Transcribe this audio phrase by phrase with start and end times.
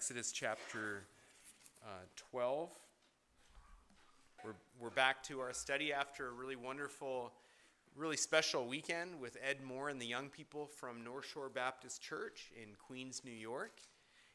[0.00, 1.02] Exodus chapter
[1.84, 1.88] uh,
[2.32, 2.70] 12.
[4.42, 7.34] We're, we're back to our study after a really wonderful,
[7.94, 12.50] really special weekend with Ed Moore and the young people from North Shore Baptist Church
[12.56, 13.78] in Queens, New York.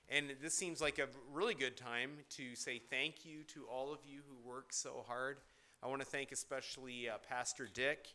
[0.08, 4.02] And this seems like a really good time to say thank you to all of
[4.08, 5.38] you who work so hard.
[5.82, 8.10] I want to thank especially uh, Pastor Dick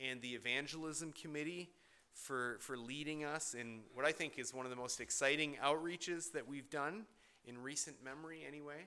[0.00, 1.70] and the Evangelism Committee
[2.14, 6.32] for, for leading us in what I think is one of the most exciting outreaches
[6.32, 7.04] that we've done
[7.44, 8.86] in recent memory, anyway.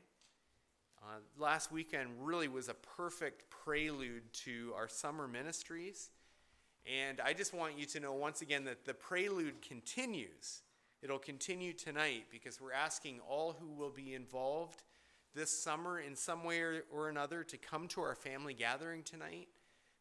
[1.01, 6.09] Uh, last weekend really was a perfect prelude to our summer ministries.
[6.85, 10.61] And I just want you to know once again that the prelude continues.
[11.01, 14.83] It'll continue tonight because we're asking all who will be involved
[15.35, 19.47] this summer in some way or, or another to come to our family gathering tonight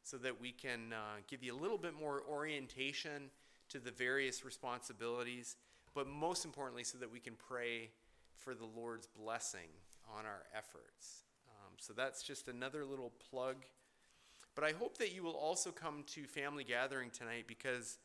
[0.04, 3.30] so that we can uh, give you a little bit more orientation
[3.70, 5.56] to the various responsibilities,
[5.94, 7.88] but most importantly, so that we can pray
[8.36, 9.70] for the Lord's blessing
[10.16, 11.24] on our efforts.
[11.48, 13.56] Um, so that's just another little plug.
[14.54, 17.98] But I hope that you will also come to family gathering tonight because,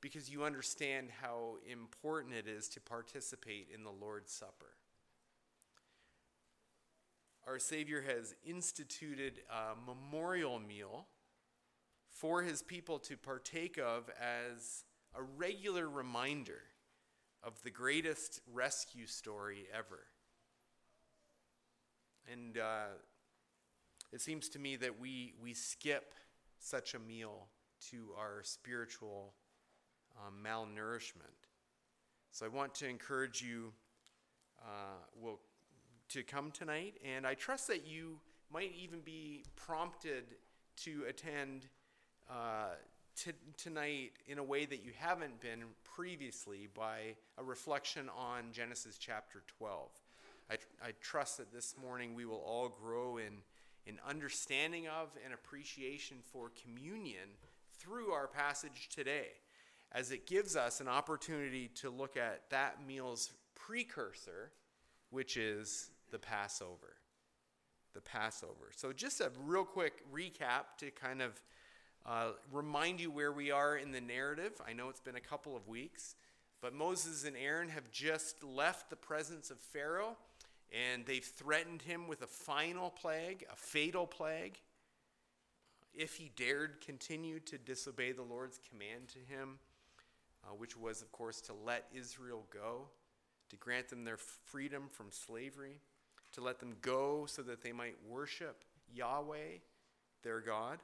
[0.00, 4.74] because you understand how important it is to participate in the Lord's Supper.
[7.46, 11.06] Our Savior has instituted a memorial meal
[12.24, 16.62] for his people to partake of as a regular reminder
[17.42, 20.06] of the greatest rescue story ever.
[22.32, 22.94] And uh,
[24.10, 26.14] it seems to me that we, we skip
[26.58, 27.48] such a meal
[27.90, 29.34] to our spiritual
[30.16, 31.50] um, malnourishment.
[32.30, 33.74] So I want to encourage you
[34.62, 35.40] uh, will,
[36.08, 38.18] to come tonight, and I trust that you
[38.50, 40.24] might even be prompted
[40.84, 41.66] to attend
[42.30, 42.74] uh,
[43.16, 48.98] t- tonight in a way that you haven't been previously by a reflection on Genesis
[48.98, 49.90] chapter 12.
[50.50, 53.38] I, I trust that this morning we will all grow in,
[53.86, 57.28] in understanding of and appreciation for communion
[57.78, 59.28] through our passage today,
[59.92, 64.50] as it gives us an opportunity to look at that meal's precursor,
[65.10, 66.96] which is the Passover.
[67.94, 68.70] The Passover.
[68.74, 71.40] So, just a real quick recap to kind of
[72.06, 74.52] uh, remind you where we are in the narrative.
[74.66, 76.16] I know it's been a couple of weeks,
[76.60, 80.16] but Moses and Aaron have just left the presence of Pharaoh
[80.92, 84.58] and they've threatened him with a final plague, a fatal plague,
[85.94, 89.58] if he dared continue to disobey the Lord's command to him,
[90.44, 92.88] uh, which was, of course, to let Israel go,
[93.50, 95.80] to grant them their freedom from slavery,
[96.32, 99.58] to let them go so that they might worship Yahweh,
[100.22, 100.80] their God.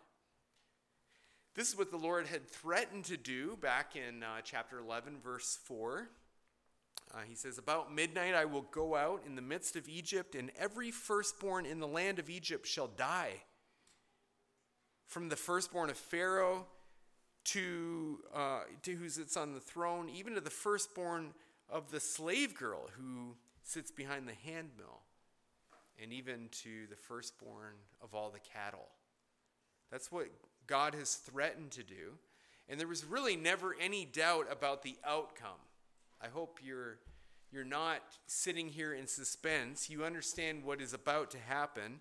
[1.55, 5.59] This is what the Lord had threatened to do back in uh, chapter 11, verse
[5.65, 6.09] 4.
[7.13, 10.53] Uh, he says, About midnight I will go out in the midst of Egypt, and
[10.57, 13.33] every firstborn in the land of Egypt shall die.
[15.09, 16.67] From the firstborn of Pharaoh
[17.47, 21.35] to, uh, to who sits on the throne, even to the firstborn
[21.69, 23.35] of the slave girl who
[23.65, 25.01] sits behind the handmill,
[26.01, 28.87] and even to the firstborn of all the cattle.
[29.91, 30.29] That's what
[30.71, 32.15] God has threatened to do.
[32.69, 35.59] And there was really never any doubt about the outcome.
[36.23, 36.99] I hope you're,
[37.51, 39.91] you're not sitting here in suspense.
[39.91, 41.99] You understand what is about to happen.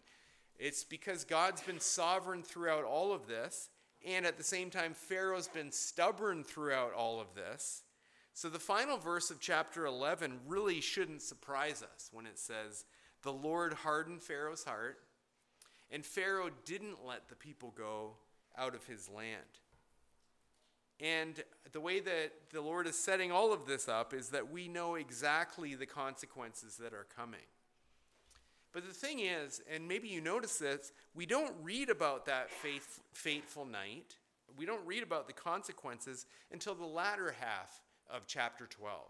[0.60, 3.70] It's because God's been sovereign throughout all of this,
[4.06, 7.82] and at the same time, Pharaoh's been stubborn throughout all of this.
[8.36, 12.86] So the final verse of chapter 11 really shouldn't surprise us when it says,
[13.24, 15.00] The Lord hardened Pharaoh's heart,
[15.90, 18.14] and Pharaoh didn't let the people go
[18.60, 19.36] out of his land.
[21.00, 24.68] And the way that the Lord is setting all of this up is that we
[24.68, 27.40] know exactly the consequences that are coming.
[28.74, 33.02] But the thing is, and maybe you notice this, we don't read about that faith,
[33.14, 34.18] fateful night.
[34.58, 39.02] We don't read about the consequences until the latter half of chapter 12,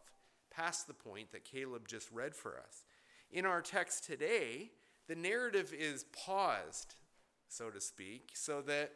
[0.52, 2.84] past the point that Caleb just read for us.
[3.32, 4.72] In our text today,
[5.08, 6.96] the narrative is paused,
[7.48, 8.92] so to speak, so that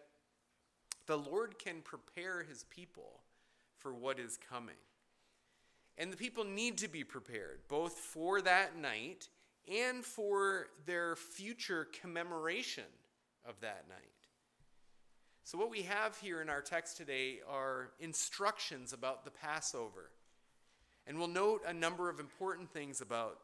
[1.05, 3.21] the Lord can prepare his people
[3.77, 4.75] for what is coming.
[5.97, 9.27] And the people need to be prepared, both for that night
[9.71, 12.83] and for their future commemoration
[13.47, 13.99] of that night.
[15.43, 20.09] So, what we have here in our text today are instructions about the Passover.
[21.05, 23.39] And we'll note a number of important things about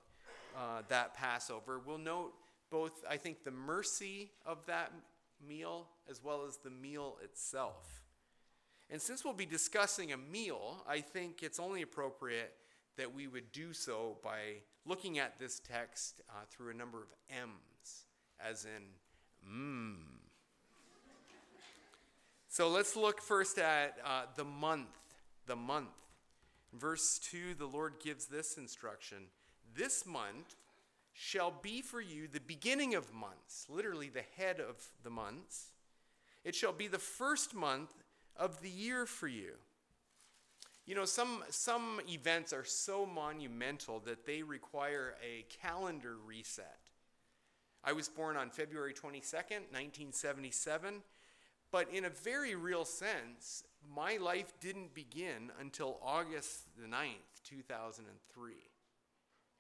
[0.58, 1.82] uh, that Passover.
[1.86, 2.34] We'll note
[2.72, 4.94] both, I think, the mercy of that
[5.48, 8.02] meal as well as the meal itself.
[8.90, 12.54] And since we'll be discussing a meal, I think it's only appropriate
[12.98, 17.08] that we would do so by looking at this text uh, through a number of
[17.30, 18.06] M's,
[18.40, 18.84] as in,
[19.48, 20.20] mmm.
[22.48, 24.88] So let's look first at uh, the month.
[25.46, 25.88] The month.
[26.74, 29.18] In verse 2, the Lord gives this instruction
[29.76, 30.56] This month
[31.22, 35.74] shall be for you the beginning of months, literally the head of the months.
[36.46, 37.92] It shall be the first month
[38.38, 39.56] of the year for you.
[40.86, 46.80] You know, some, some events are so monumental that they require a calendar reset.
[47.84, 51.02] I was born on February 22nd, 1977,
[51.70, 58.54] but in a very real sense, my life didn't begin until August the 9th, 2003.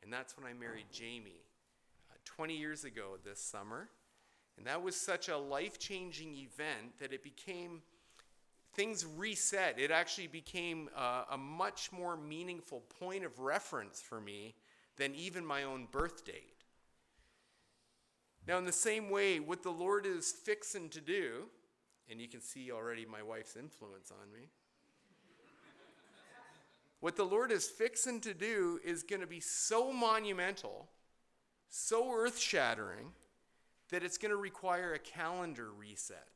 [0.01, 1.41] And that's when I married Jamie
[2.39, 3.89] 20 years ago this summer.
[4.57, 7.81] And that was such a life changing event that it became
[8.73, 9.77] things reset.
[9.77, 14.55] It actually became uh, a much more meaningful point of reference for me
[14.95, 16.63] than even my own birth date.
[18.47, 21.47] Now, in the same way, what the Lord is fixing to do,
[22.09, 24.47] and you can see already my wife's influence on me.
[27.01, 30.87] what the Lord is fixing to do is going to be so monumental,
[31.69, 33.13] so earth shattering,
[33.89, 36.27] that it's going to require a calendar reset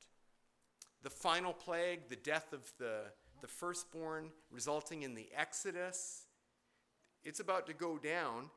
[1.04, 3.02] the final plague, the death of the,
[3.42, 6.24] the firstborn, resulting in the Exodus.
[7.26, 8.50] It's about to go down.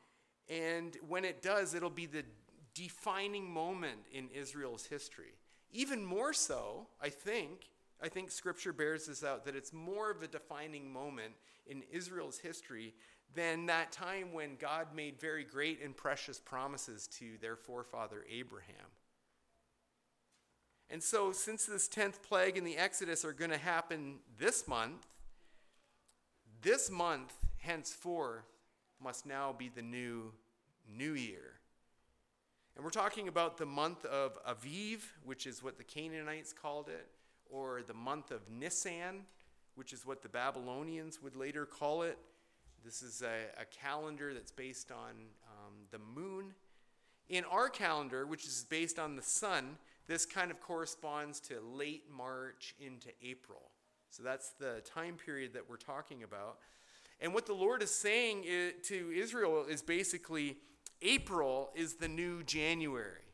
[0.49, 2.23] And when it does, it'll be the
[2.73, 5.35] defining moment in Israel's history.
[5.73, 7.69] Even more so, I think,
[8.01, 11.35] I think scripture bears this out, that it's more of a defining moment
[11.67, 12.95] in Israel's history
[13.35, 18.87] than that time when God made very great and precious promises to their forefather Abraham.
[20.89, 25.07] And so, since this 10th plague and the Exodus are going to happen this month,
[26.63, 28.45] this month, henceforth,
[29.03, 30.33] must now be the new
[30.89, 31.57] new year.
[32.77, 37.09] And we're talking about the month of Aviv, which is what the Canaanites called it,
[37.51, 39.23] or the month of Nisan,
[39.75, 42.19] which is what the Babylonians would later call it.
[42.87, 45.11] This is a, a calendar that's based on
[45.49, 46.55] um, the moon.
[47.29, 52.05] In our calendar, which is based on the sun, this kind of corresponds to late
[52.17, 53.73] March into April.
[54.11, 56.59] So that's the time period that we're talking about.
[57.21, 58.45] And what the Lord is saying
[58.85, 60.57] to Israel is basically
[61.03, 63.27] April is the new January.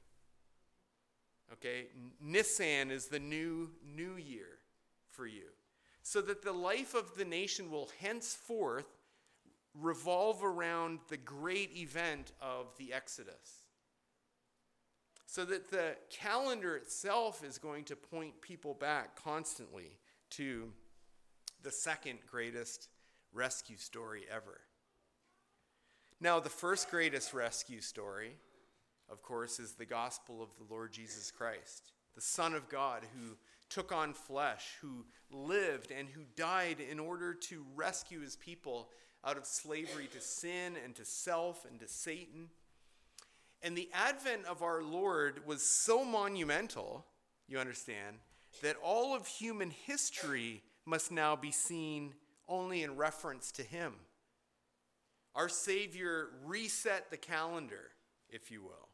[1.53, 1.89] Okay?
[2.23, 4.61] Nisan is the new new year
[5.11, 5.51] for you.
[6.03, 8.87] So that the life of the nation will henceforth
[9.75, 13.65] revolve around the great event of the Exodus.
[15.27, 19.99] So that the calendar itself is going to point people back constantly
[20.31, 20.71] to
[21.63, 22.89] the second greatest
[23.33, 24.61] rescue story ever.
[26.21, 28.37] Now, the first greatest rescue story,
[29.11, 33.37] of course, is the gospel of the Lord Jesus Christ, the Son of God who
[33.71, 38.91] took on flesh, who lived and who died in order to rescue his people
[39.25, 42.49] out of slavery to sin and to self and to Satan.
[43.63, 47.07] And the advent of our Lord was so monumental,
[47.47, 48.17] you understand,
[48.63, 52.15] that all of human history must now be seen
[52.49, 53.95] only in reference to him.
[55.35, 57.91] Our Savior reset the calendar,
[58.29, 58.89] if you will,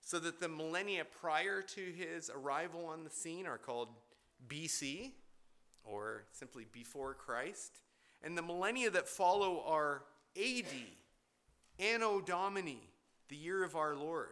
[0.00, 3.88] so that the millennia prior to his arrival on the scene are called
[4.46, 5.12] BC,
[5.84, 7.80] or simply before Christ,
[8.22, 10.02] and the millennia that follow are
[10.36, 10.66] AD,
[11.78, 12.82] Anno Domini,
[13.28, 14.28] the year of our Lord.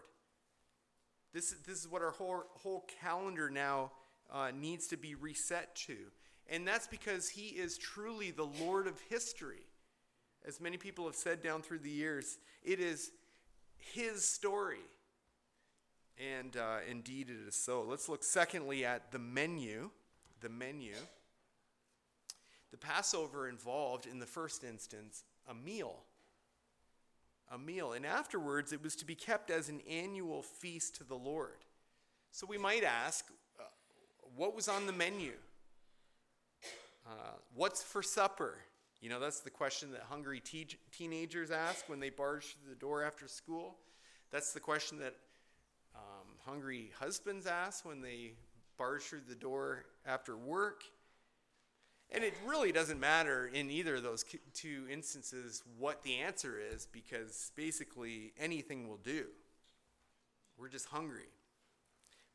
[1.33, 3.93] This, this is what our whole, whole calendar now
[4.33, 5.97] uh, needs to be reset to.
[6.49, 9.67] And that's because he is truly the Lord of history.
[10.47, 13.11] As many people have said down through the years, it is
[13.77, 14.79] his story.
[16.19, 17.83] And uh, indeed, it is so.
[17.83, 19.91] Let's look secondly at the menu.
[20.41, 20.95] The menu.
[22.71, 26.01] The Passover involved, in the first instance, a meal
[27.51, 27.93] a meal.
[27.93, 31.65] And afterwards, it was to be kept as an annual feast to the Lord.
[32.33, 33.27] So we might ask,
[33.59, 33.63] uh,
[34.37, 35.33] what was on the menu?
[37.07, 38.55] Uh, what's for supper?
[39.01, 42.81] You know, that's the question that hungry te- teenagers ask when they barge through the
[42.81, 43.77] door after school.
[44.33, 45.15] That's the question that
[45.95, 48.33] um, hungry husbands ask when they
[48.77, 50.83] barge through the door after work.
[52.13, 56.87] And it really doesn't matter in either of those two instances what the answer is
[56.87, 59.27] because basically anything will do.
[60.57, 61.29] We're just hungry.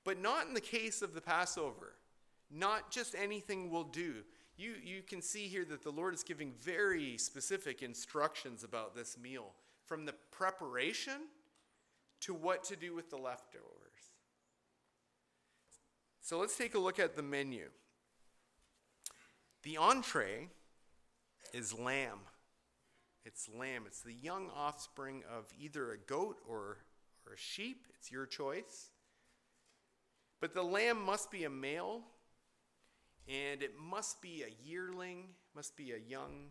[0.04, 1.94] But not in the case of the Passover.
[2.50, 4.16] Not just anything will do.
[4.58, 9.18] You, you can see here that the Lord is giving very specific instructions about this
[9.18, 9.54] meal
[9.86, 11.28] from the preparation
[12.22, 13.66] to what to do with the leftovers.
[16.20, 17.70] So let's take a look at the menu.
[19.64, 20.50] The entree
[21.54, 22.20] is lamb.
[23.26, 23.84] It's lamb.
[23.86, 26.78] It's the young offspring of either a goat or,
[27.28, 27.86] or a sheep.
[27.96, 28.90] It's your choice.
[30.40, 32.02] But the lamb must be a male,
[33.28, 36.48] and it must be a yearling, must be a young,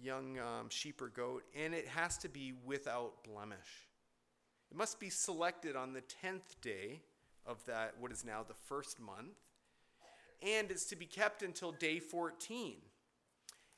[0.00, 3.88] young um, sheep or goat, and it has to be without blemish.
[4.70, 7.00] It must be selected on the tenth day
[7.44, 9.36] of that what is now the first month,
[10.42, 12.76] and it's to be kept until day fourteen.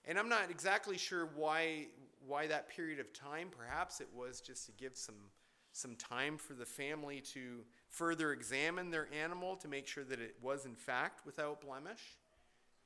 [0.04, 1.86] And I'm not exactly sure why
[2.26, 3.48] why that period of time.
[3.50, 5.30] Perhaps it was just to give some
[5.72, 10.36] some time for the family to further examine their animal to make sure that it
[10.42, 12.18] was in fact without blemish.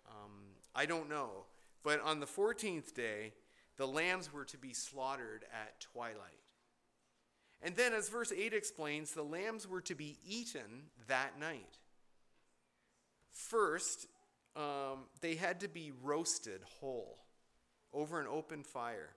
[0.09, 1.47] Um, I don't know,
[1.83, 3.33] but on the 14th day,
[3.77, 6.15] the lambs were to be slaughtered at twilight.
[7.63, 11.79] And then, as verse 8 explains, the lambs were to be eaten that night.
[13.37, 14.07] First,
[14.57, 17.19] um, they had to be roasted whole
[17.93, 19.11] over an open fire.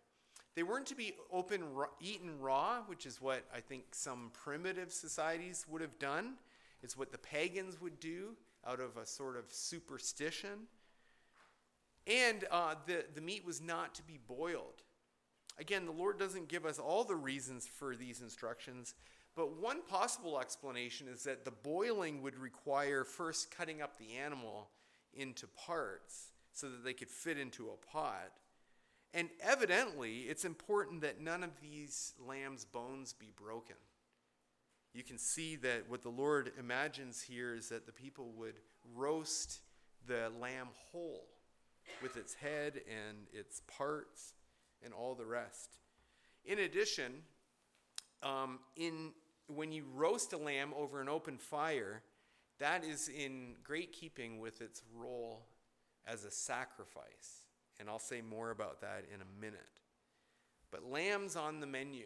[0.56, 1.64] They weren't to be open,
[2.02, 6.34] eaten raw, which is what I think some primitive societies would have done.
[6.84, 8.36] It's what the pagans would do
[8.68, 10.68] out of a sort of superstition.
[12.06, 14.84] And uh, the, the meat was not to be boiled.
[15.58, 18.96] Again, the Lord doesn't give us all the reasons for these instructions,
[19.36, 24.70] but one possible explanation is that the boiling would require first cutting up the animal
[25.14, 28.32] into parts so that they could fit into a pot.
[29.14, 33.76] And evidently, it's important that none of these lamb's bones be broken.
[34.94, 38.56] You can see that what the Lord imagines here is that the people would
[38.96, 39.62] roast
[40.08, 41.28] the lamb whole
[42.02, 44.34] with its head and its parts
[44.84, 45.78] and all the rest.
[46.46, 47.24] In addition,
[48.24, 49.12] um, in,
[49.48, 52.02] when you roast a lamb over an open fire,
[52.60, 55.46] that is in great keeping with its role
[56.06, 57.46] as a sacrifice.
[57.80, 59.80] And I'll say more about that in a minute.
[60.72, 62.06] But lamb's on the menu.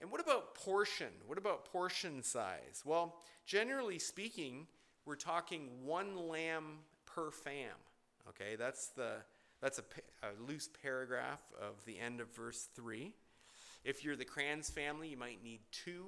[0.00, 1.08] And what about portion?
[1.26, 2.82] What about portion size?
[2.84, 3.16] Well,
[3.46, 4.66] generally speaking,
[5.06, 7.76] we're talking one lamb per fam.
[8.28, 9.16] Okay, that's the
[9.62, 9.82] that's a,
[10.22, 13.14] a loose paragraph of the end of verse three.
[13.84, 16.06] If you're the Kranz family, you might need two.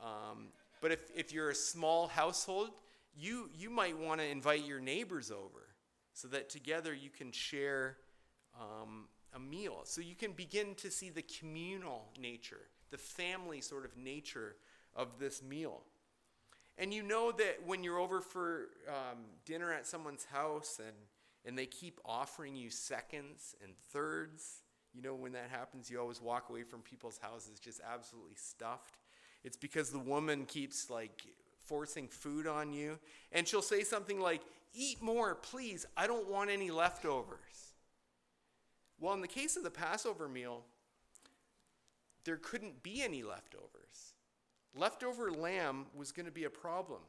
[0.00, 0.48] Um,
[0.80, 2.70] but if, if you're a small household,
[3.16, 5.66] you, you might want to invite your neighbors over
[6.12, 7.96] so that together you can share
[8.58, 9.80] um, a meal.
[9.84, 14.56] So you can begin to see the communal nature, the family sort of nature
[14.94, 15.82] of this meal.
[16.78, 20.96] And you know that when you're over for um, dinner at someone's house and,
[21.44, 24.62] and they keep offering you seconds and thirds,
[24.94, 28.96] you know, when that happens, you always walk away from people's houses just absolutely stuffed.
[29.44, 31.22] It's because the woman keeps like
[31.64, 32.98] forcing food on you.
[33.32, 34.42] And she'll say something like,
[34.72, 35.84] Eat more, please.
[35.96, 37.74] I don't want any leftovers.
[39.00, 40.62] Well, in the case of the Passover meal,
[42.24, 44.14] there couldn't be any leftovers.
[44.74, 47.00] Leftover lamb was going to be a problem.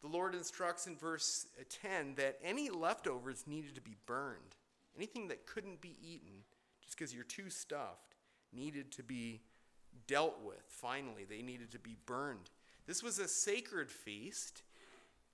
[0.00, 4.56] The Lord instructs in verse uh, 10 that any leftovers needed to be burned.
[4.96, 6.42] Anything that couldn't be eaten,
[6.88, 8.14] just because you're too stuffed,
[8.50, 9.42] needed to be
[10.06, 10.62] dealt with.
[10.68, 12.48] Finally, they needed to be burned.
[12.86, 14.62] This was a sacred feast.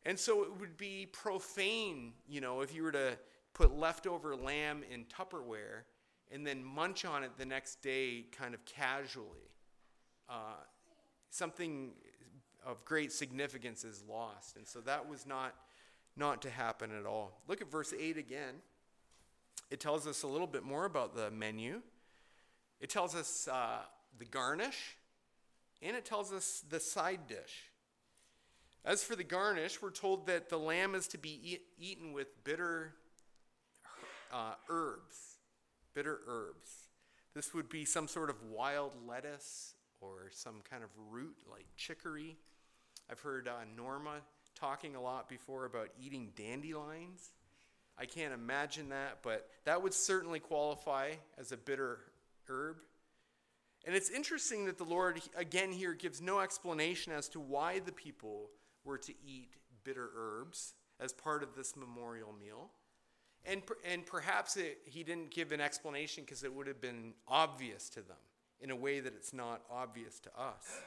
[0.05, 3.17] And so it would be profane, you know, if you were to
[3.53, 5.83] put leftover lamb in Tupperware
[6.33, 9.53] and then munch on it the next day kind of casually.
[10.29, 10.57] Uh,
[11.31, 11.93] something
[12.67, 14.57] of great significance is lost.
[14.57, 15.55] And so that was not,
[16.17, 17.41] not to happen at all.
[17.47, 18.55] Look at verse 8 again.
[19.71, 21.83] It tells us a little bit more about the menu.
[22.81, 23.79] It tells us uh,
[24.19, 24.97] the garnish,
[25.83, 27.71] and it tells us the side dish.
[28.85, 32.45] As for the garnish, we're told that the lamb is to be eat, eaten with
[32.45, 32.95] bitter
[34.33, 35.39] uh, herbs.
[35.95, 36.89] Bitter herbs.
[37.35, 42.37] This would be some sort of wild lettuce or some kind of root like chicory.
[43.11, 44.21] I've heard uh, Norma
[44.55, 47.31] talking a lot before about eating dandelions.
[47.99, 52.01] I can't imagine that, but that would certainly qualify as a bitter
[52.49, 52.77] herb.
[53.87, 57.93] And it's interesting that the Lord, again, here gives no explanation as to why the
[57.93, 58.51] people
[58.85, 59.51] were to eat
[59.85, 62.71] bitter herbs as part of this memorial meal.
[63.45, 67.91] And, and perhaps it, he didn't give an explanation because it would have been obvious
[67.91, 68.17] to them
[68.61, 70.81] in a way that it's not obvious to us.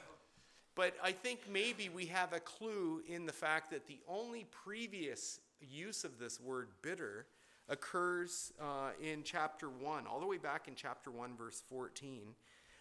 [0.74, 5.40] But I think maybe we have a clue in the fact that the only previous
[5.66, 7.26] use of this word bitter
[7.68, 12.34] occurs uh, in chapter 1, all the way back in chapter 1, verse 14,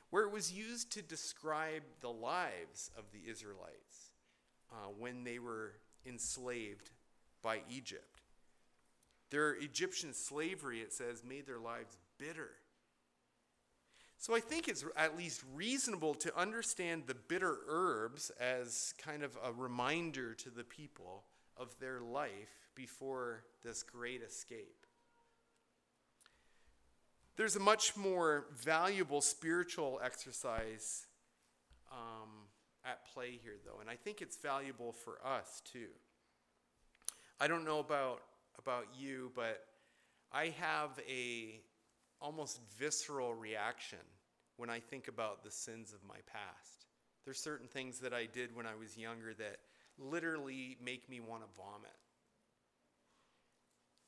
[0.09, 4.11] where it was used to describe the lives of the Israelites
[4.71, 5.73] uh, when they were
[6.05, 6.91] enslaved
[7.41, 8.21] by Egypt.
[9.29, 12.51] Their Egyptian slavery, it says, made their lives bitter.
[14.17, 19.37] So I think it's at least reasonable to understand the bitter herbs as kind of
[19.43, 21.23] a reminder to the people
[21.59, 24.85] of their life before this great escape.
[27.35, 31.05] There's a much more valuable spiritual exercise
[31.91, 32.29] um,
[32.83, 35.89] at play here, though, and I think it's valuable for us too.
[37.39, 38.21] I don't know about
[38.57, 39.63] about you, but
[40.31, 41.61] I have a
[42.19, 43.99] almost visceral reaction
[44.57, 46.85] when I think about the sins of my past.
[47.23, 49.57] There's certain things that I did when I was younger that
[49.99, 51.91] literally make me want to vomit.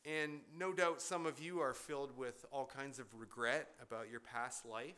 [0.05, 4.19] And no doubt some of you are filled with all kinds of regret about your
[4.19, 4.96] past life.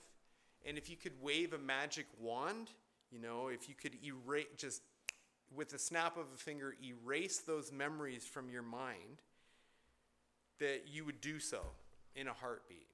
[0.65, 2.69] And if you could wave a magic wand,
[3.11, 4.81] you know, if you could erase, just
[5.53, 9.21] with a snap of a finger, erase those memories from your mind,
[10.59, 11.61] that you would do so
[12.15, 12.87] in a heartbeat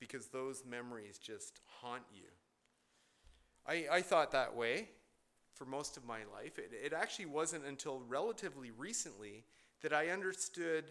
[0.00, 2.24] because those memories just haunt you.
[3.66, 4.88] I, I thought that way
[5.58, 6.58] for most of my life.
[6.58, 9.44] It, it actually wasn't until relatively recently
[9.82, 10.84] that I understood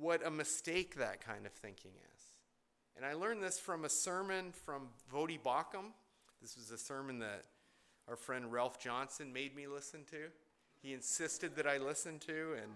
[0.00, 2.24] what a mistake that kind of thinking is.
[2.96, 5.92] And I learned this from a sermon from Voddie Baucham.
[6.40, 7.44] This was a sermon that
[8.08, 10.28] our friend Ralph Johnson made me listen to.
[10.82, 12.72] He insisted that I listen to, and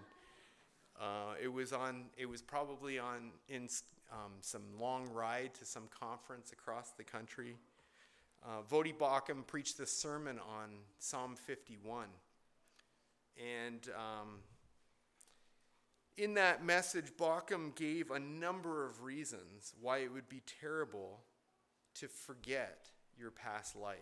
[1.00, 2.04] uh, it was on.
[2.16, 3.68] It was probably on in
[4.12, 7.56] um, some long ride to some conference across the country.
[8.44, 12.06] Uh, Voddie Baucham preached this sermon on Psalm 51,
[13.36, 14.38] and um,
[16.16, 21.20] in that message, Baucham gave a number of reasons why it would be terrible
[21.96, 23.96] to forget your past life.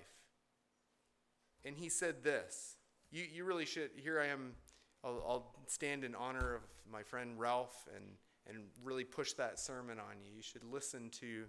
[1.65, 2.77] And he said this
[3.11, 3.91] you, you really should.
[3.97, 4.55] Here I am,
[5.05, 8.05] I'll, I'll stand in honor of my friend Ralph and,
[8.49, 10.37] and really push that sermon on you.
[10.37, 11.45] You should listen to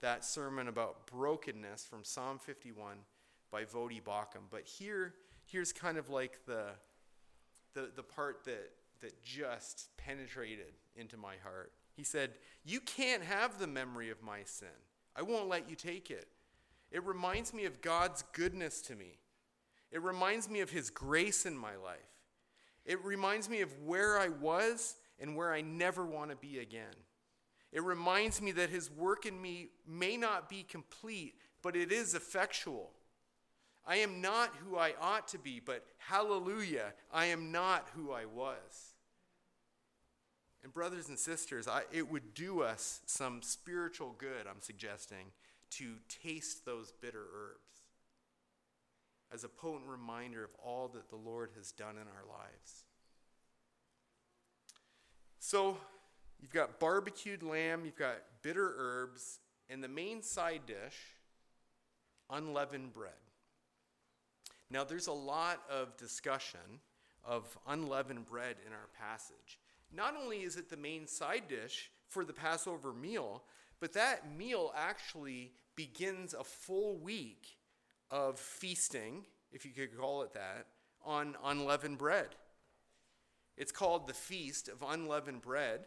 [0.00, 2.96] that sermon about brokenness from Psalm 51
[3.50, 4.44] by Voddie Baucham.
[4.50, 6.66] But here, here's kind of like the,
[7.74, 11.72] the, the part that that just penetrated into my heart.
[11.94, 12.32] He said,
[12.64, 14.68] You can't have the memory of my sin.
[15.14, 16.28] I won't let you take it.
[16.90, 19.18] It reminds me of God's goodness to me.
[19.90, 21.98] It reminds me of His grace in my life.
[22.84, 26.94] It reminds me of where I was and where I never want to be again.
[27.72, 32.14] It reminds me that His work in me may not be complete, but it is
[32.14, 32.90] effectual.
[33.86, 38.24] I am not who I ought to be, but hallelujah, I am not who I
[38.24, 38.94] was.
[40.64, 45.26] And, brothers and sisters, I, it would do us some spiritual good, I'm suggesting,
[45.70, 47.66] to taste those bitter herbs
[49.32, 52.84] as a potent reminder of all that the Lord has done in our lives.
[55.38, 55.78] So,
[56.40, 60.96] you've got barbecued lamb, you've got bitter herbs, and the main side dish,
[62.30, 63.12] unleavened bread.
[64.70, 66.80] Now, there's a lot of discussion
[67.24, 69.58] of unleavened bread in our passage.
[69.92, 73.42] Not only is it the main side dish for the Passover meal,
[73.80, 77.58] but that meal actually begins a full week
[78.10, 80.66] of feasting, if you could call it that,
[81.04, 82.28] on unleavened bread.
[83.56, 85.86] It's called the Feast of Unleavened Bread.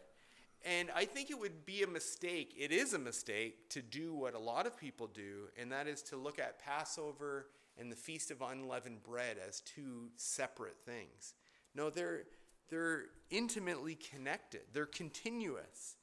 [0.64, 4.34] And I think it would be a mistake, it is a mistake, to do what
[4.34, 7.46] a lot of people do, and that is to look at Passover
[7.78, 11.32] and the Feast of Unleavened Bread as two separate things.
[11.74, 12.24] No, they're,
[12.68, 15.96] they're intimately connected, they're continuous.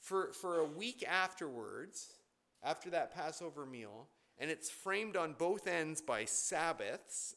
[0.00, 2.14] For, for a week afterwards,
[2.62, 7.36] after that Passover meal, and it's framed on both ends by Sabbaths,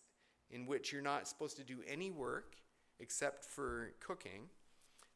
[0.50, 2.56] in which you're not supposed to do any work
[3.00, 4.50] except for cooking,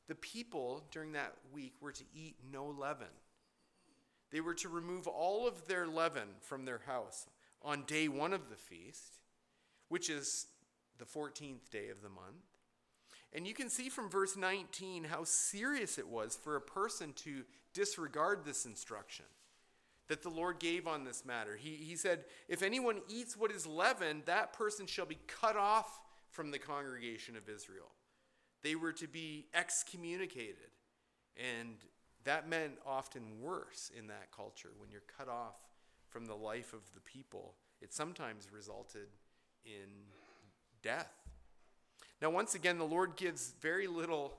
[0.07, 3.07] the people during that week were to eat no leaven.
[4.31, 7.27] They were to remove all of their leaven from their house
[7.61, 9.19] on day one of the feast,
[9.89, 10.47] which is
[10.97, 12.43] the 14th day of the month.
[13.31, 17.43] And you can see from verse 19 how serious it was for a person to
[17.73, 19.25] disregard this instruction
[20.07, 21.55] that the Lord gave on this matter.
[21.55, 26.01] He, he said, If anyone eats what is leavened, that person shall be cut off
[26.29, 27.91] from the congregation of Israel.
[28.63, 30.71] They were to be excommunicated.
[31.37, 31.75] And
[32.23, 35.55] that meant often worse in that culture when you're cut off
[36.09, 37.55] from the life of the people.
[37.81, 39.07] It sometimes resulted
[39.65, 39.89] in
[40.81, 41.11] death.
[42.21, 44.33] Now, once again, the Lord gives very little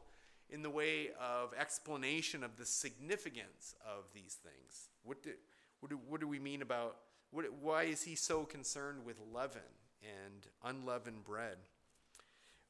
[0.49, 4.89] in the way of explanation of the significance of these things.
[5.03, 5.31] What do,
[5.81, 6.97] what do, what do we mean about,
[7.31, 9.61] what, why is he so concerned with leaven
[10.03, 11.57] and unleavened bread?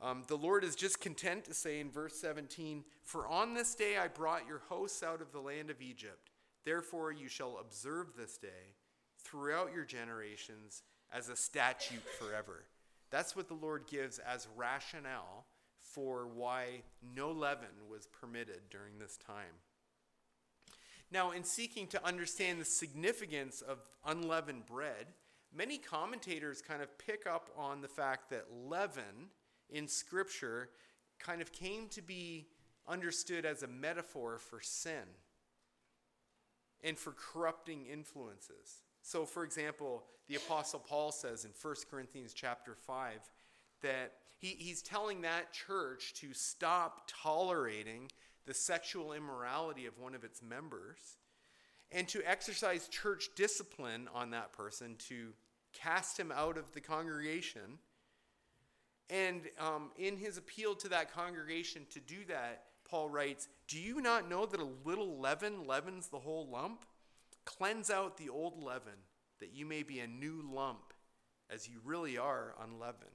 [0.04, 3.96] Um, the Lord is just content to say in verse 17, For on this day
[3.96, 6.28] I brought your hosts out of the land of Egypt.
[6.66, 8.74] Therefore you shall observe this day
[9.18, 12.64] throughout your generations as a statute forever.
[13.10, 15.46] That's what the Lord gives as rationale
[15.80, 16.82] for why
[17.14, 19.62] no leaven was permitted during this time.
[21.10, 25.06] Now, in seeking to understand the significance of unleavened bread,
[25.56, 29.30] many commentators kind of pick up on the fact that leaven
[29.74, 30.70] in Scripture
[31.18, 32.46] kind of came to be
[32.86, 35.04] understood as a metaphor for sin
[36.82, 38.82] and for corrupting influences.
[39.02, 43.12] So, for example, the Apostle Paul says in 1 Corinthians chapter 5
[43.82, 48.10] that he, he's telling that church to stop tolerating
[48.46, 51.18] the sexual immorality of one of its members
[51.90, 55.32] and to exercise church discipline on that person to
[55.72, 57.78] cast him out of the congregation.
[59.10, 64.00] And um, in his appeal to that congregation to do that, Paul writes, Do you
[64.00, 66.84] not know that a little leaven leavens the whole lump?
[67.44, 68.94] Cleanse out the old leaven,
[69.40, 70.94] that you may be a new lump,
[71.50, 73.10] as you really are unleavened.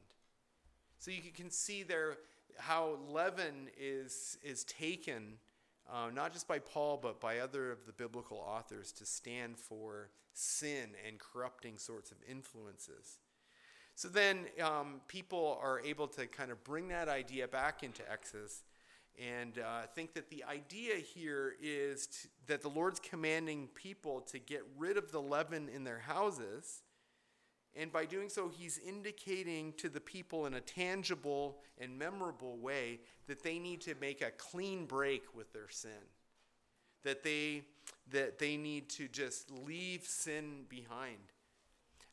[0.99, 2.17] So you can see there
[2.57, 5.37] how leaven is, is taken,
[5.91, 10.09] uh, not just by Paul, but by other of the biblical authors, to stand for
[10.33, 13.17] sin and corrupting sorts of influences.
[13.99, 18.63] So then um, people are able to kind of bring that idea back into Exodus
[19.19, 24.39] and uh, think that the idea here is to, that the Lord's commanding people to
[24.39, 26.83] get rid of the leaven in their houses
[27.75, 33.01] and by doing so, he's indicating to the people in a tangible and memorable way
[33.27, 35.91] that they need to make a clean break with their sin.
[37.03, 37.63] That they,
[38.11, 41.19] that they need to just leave sin behind.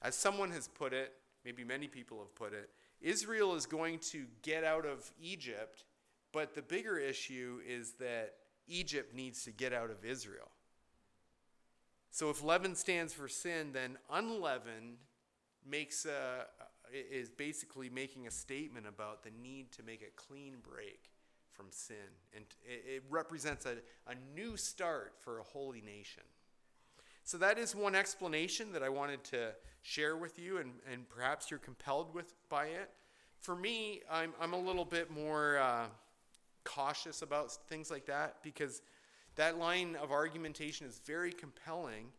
[0.03, 1.13] As someone has put it,
[1.47, 5.85] maybe many people have put it, Israel is going to get out of Egypt,
[6.33, 8.35] but the bigger issue is that
[8.67, 10.51] Egypt needs to get out of Israel.
[12.11, 14.97] So if leaven stands for sin, then unleavened
[15.69, 16.47] makes a,
[16.93, 21.11] is basically making a statement about the need to make a clean break
[21.53, 21.97] from sin.
[22.35, 23.77] And it, represents a,
[24.11, 26.25] a new start for a holy nation.
[27.27, 29.49] So that is one explanation that I wanted to
[29.83, 32.89] share with you, and, and perhaps you're compelled with by it.
[33.41, 35.87] For me, I'm, I'm a little bit more uh,
[36.63, 38.81] cautious about things like that because
[39.35, 42.13] that line of argumentation is very compelling,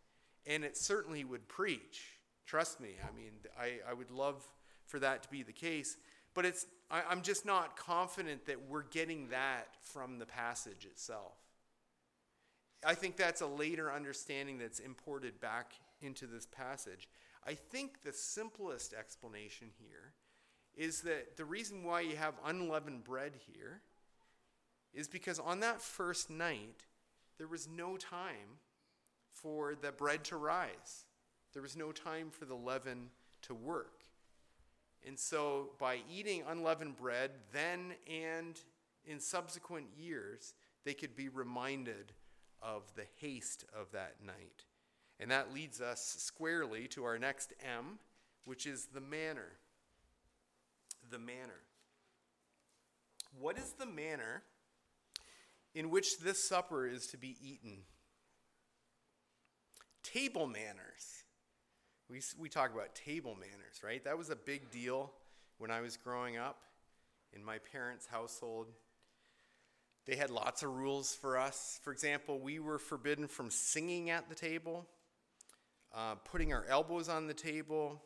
[0.45, 2.03] and it certainly would preach.
[2.45, 2.95] Trust me.
[3.01, 4.43] I mean, I, I would love
[4.87, 5.95] for that to be the case.
[6.33, 11.46] But it's, I, I'm just not confident that we're getting that from the passage itself.
[12.85, 17.07] I think that's a later understanding that's imported back into this passage.
[17.45, 20.13] I think the simplest explanation here
[20.75, 23.81] is that the reason why you have unleavened bread here
[24.93, 26.85] is because on that first night,
[27.37, 28.59] there was no time
[29.31, 31.05] for the bread to rise.
[31.53, 33.09] There was no time for the leaven
[33.43, 34.03] to work.
[35.05, 38.59] And so, by eating unleavened bread, then and
[39.05, 42.11] in subsequent years, they could be reminded
[42.67, 44.65] of the haste of that night.
[45.19, 47.99] And that leads us squarely to our next M,
[48.43, 49.53] which is the manner.
[51.09, 51.61] The manner.
[53.39, 54.43] What is the manner
[55.73, 57.79] in which this supper is to be eaten?
[60.03, 61.23] Table manners.
[62.09, 64.03] We, we talk about table manners, right?
[64.03, 65.11] That was a big deal
[65.57, 66.59] when I was growing up
[67.33, 68.67] in my parents' household.
[70.07, 71.81] They had lots of rules for us.
[71.83, 74.87] For example, we were forbidden from singing at the table,
[75.93, 78.01] uh, putting our elbows on the table.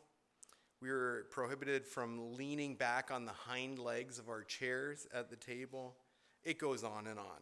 [0.80, 5.36] We were prohibited from leaning back on the hind legs of our chairs at the
[5.36, 5.94] table.
[6.42, 7.40] It goes on and on.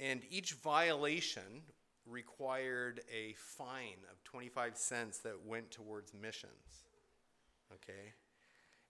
[0.00, 1.62] And each violation
[2.06, 6.84] required a fine of 25 cents that went towards missions.
[7.70, 8.14] Okay?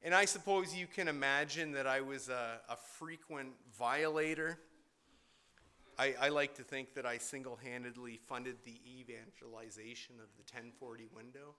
[0.05, 4.59] And I suppose you can imagine that I was a, a frequent violator.
[5.99, 11.07] I, I, like to think that I single handedly funded the evangelization of the 1040
[11.17, 11.55] window.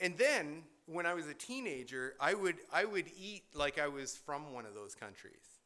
[0.00, 4.16] and then, when I was a teenager, I would, I would eat like I was
[4.16, 5.58] from one of those countries.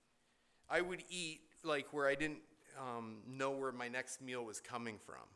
[0.70, 2.40] I would eat like where I didn't
[2.80, 5.26] um, know where my next meal was coming from.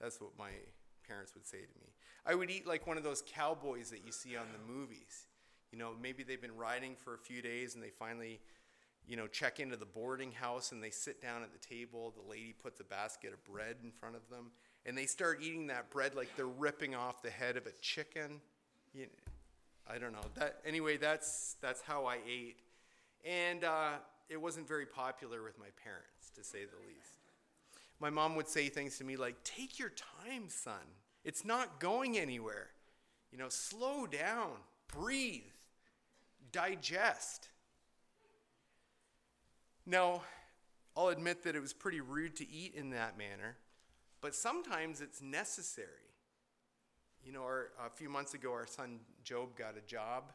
[0.00, 0.50] That's what my
[1.06, 1.92] parents would say to me.
[2.26, 5.26] I would eat like one of those cowboys that you see on the movies.
[5.72, 8.40] You know, maybe they've been riding for a few days and they finally,
[9.06, 12.14] you know, check into the boarding house and they sit down at the table.
[12.16, 14.52] The lady puts a basket of bread in front of them
[14.86, 18.40] and they start eating that bread like they're ripping off the head of a chicken.
[18.92, 19.06] You
[19.90, 20.24] I don't know.
[20.36, 22.56] That anyway, that's that's how I ate,
[23.24, 23.92] and uh,
[24.28, 27.23] it wasn't very popular with my parents, to say the least.
[28.04, 30.86] My mom would say things to me like, "Take your time, son.
[31.24, 32.68] It's not going anywhere.
[33.32, 35.54] You know, slow down, breathe,
[36.52, 37.48] digest."
[39.86, 40.22] Now,
[40.94, 43.56] I'll admit that it was pretty rude to eat in that manner,
[44.20, 46.12] but sometimes it's necessary.
[47.24, 50.30] You know, our, a few months ago, our son Job got a job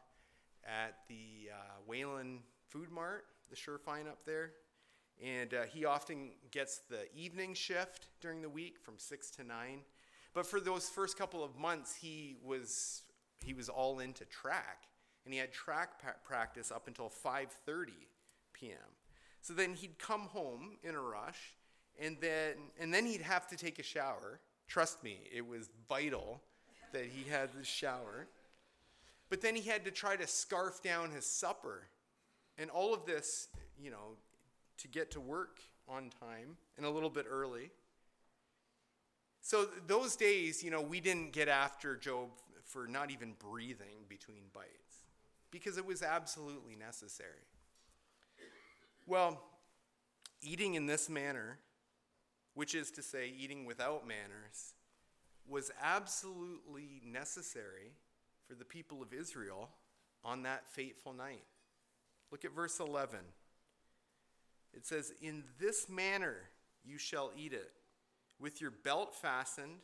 [0.65, 4.53] at the uh, Wayland Food Mart, the Surefine up there.
[5.23, 9.81] And uh, he often gets the evening shift during the week from 6 to 9.
[10.33, 13.01] But for those first couple of months, he was,
[13.43, 14.83] he was all into track.
[15.25, 17.87] And he had track pa- practice up until 5.30
[18.53, 18.77] p.m.
[19.41, 21.55] So then he'd come home in a rush,
[21.99, 24.39] and then, and then he'd have to take a shower.
[24.67, 26.41] Trust me, it was vital
[26.93, 28.27] that he had the shower.
[29.29, 31.83] But then he had to try to scarf down his supper.
[32.57, 33.47] And all of this,
[33.79, 34.17] you know,
[34.79, 37.71] to get to work on time and a little bit early.
[39.41, 42.29] So those days, you know, we didn't get after Job
[42.63, 45.05] for not even breathing between bites
[45.51, 47.47] because it was absolutely necessary.
[49.07, 49.41] Well,
[50.41, 51.57] eating in this manner,
[52.53, 54.75] which is to say, eating without manners,
[55.47, 57.93] was absolutely necessary
[58.47, 59.69] for the people of Israel
[60.23, 61.43] on that fateful night.
[62.31, 63.19] Look at verse 11.
[64.73, 66.35] It says, In this manner
[66.85, 67.71] you shall eat it,
[68.39, 69.79] with your belt fastened,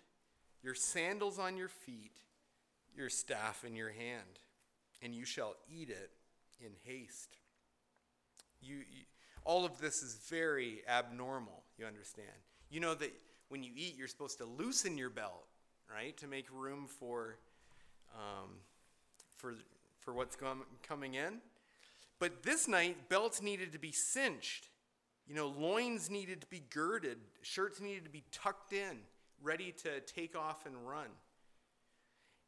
[0.64, 2.18] your sandals on your feet,
[2.96, 4.40] your staff in your hand,
[5.02, 6.12] and you shall eat it
[6.60, 7.38] in haste.
[8.62, 9.04] You, you,
[9.44, 12.28] all of this is very abnormal, you understand.
[12.70, 13.14] You know that
[13.50, 15.46] when you eat, you're supposed to loosen your belt
[15.94, 16.16] right?
[16.18, 17.38] To make room for,
[18.16, 18.50] um,
[19.36, 19.56] for,
[20.00, 21.40] for what's com- coming in.
[22.20, 24.68] But this night, belts needed to be cinched.
[25.28, 28.98] You know, loins needed to be girded, shirts needed to be tucked in,
[29.42, 31.08] ready to take off and run.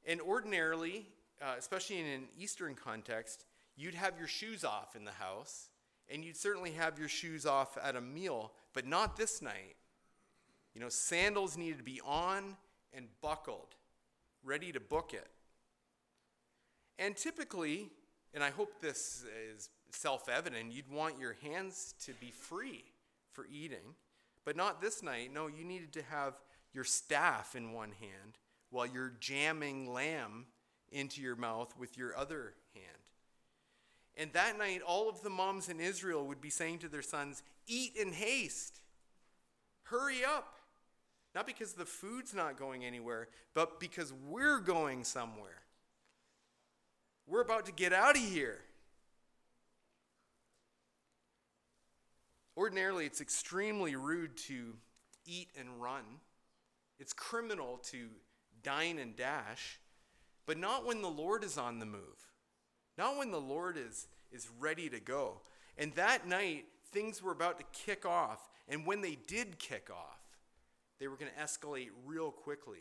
[0.05, 1.07] And ordinarily,
[1.41, 5.69] uh, especially in an Eastern context, you'd have your shoes off in the house,
[6.09, 9.75] and you'd certainly have your shoes off at a meal, but not this night.
[10.73, 12.55] You know, sandals needed to be on
[12.93, 13.75] and buckled,
[14.43, 15.27] ready to book it.
[16.99, 17.89] And typically,
[18.33, 22.83] and I hope this is self evident, you'd want your hands to be free
[23.31, 23.95] for eating.
[24.45, 25.33] But not this night.
[25.33, 26.33] No, you needed to have
[26.73, 28.37] your staff in one hand
[28.69, 30.45] while you're jamming lamb
[30.91, 32.85] into your mouth with your other hand.
[34.15, 37.43] And that night, all of the moms in Israel would be saying to their sons,
[37.67, 38.79] Eat in haste,
[39.83, 40.55] hurry up.
[41.35, 45.61] Not because the food's not going anywhere, but because we're going somewhere.
[47.27, 48.59] We're about to get out of here.
[52.57, 54.73] Ordinarily, it's extremely rude to
[55.25, 56.03] eat and run.
[56.99, 58.07] It's criminal to
[58.63, 59.79] dine and dash,
[60.47, 62.31] but not when the Lord is on the move.
[62.97, 65.41] Not when the Lord is, is ready to go.
[65.77, 68.49] And that night, things were about to kick off.
[68.67, 70.19] And when they did kick off,
[70.99, 72.79] they were going to escalate real quickly.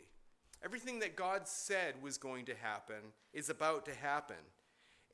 [0.65, 4.37] Everything that God said was going to happen is about to happen.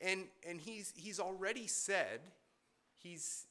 [0.00, 2.20] And, and he's, he's already said,
[2.96, 3.44] he's,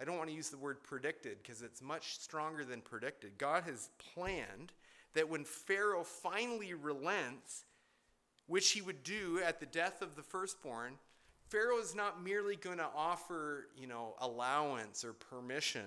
[0.00, 3.38] I don't want to use the word predicted because it's much stronger than predicted.
[3.38, 4.72] God has planned
[5.14, 7.64] that when Pharaoh finally relents,
[8.46, 10.94] which he would do at the death of the firstborn,
[11.48, 15.86] Pharaoh is not merely going to offer, you know, allowance or permission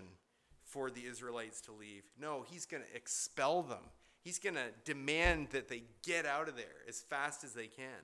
[0.64, 2.04] for the Israelites to leave.
[2.20, 3.84] No, he's going to expel them.
[4.22, 8.04] He's going to demand that they get out of there as fast as they can.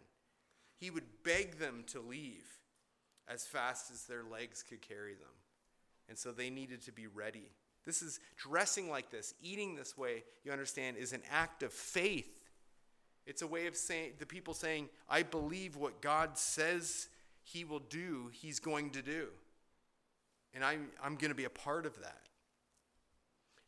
[0.78, 2.46] He would beg them to leave
[3.28, 5.30] as fast as their legs could carry them.
[6.10, 7.52] And so they needed to be ready.
[7.86, 12.30] This is dressing like this, eating this way, you understand, is an act of faith.
[13.26, 17.08] It's a way of saying, the people saying, I believe what God says
[17.44, 19.28] he will do, he's going to do.
[20.54, 22.22] And I'm, I'm going to be a part of that.